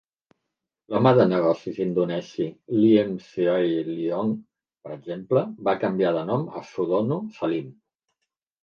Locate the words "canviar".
5.87-6.19